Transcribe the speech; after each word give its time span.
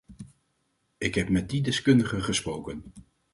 Ik 0.97 1.15
heb 1.15 1.29
met 1.29 1.49
die 1.49 1.61
deskundigen 1.61 2.23
gesproken. 2.23 2.83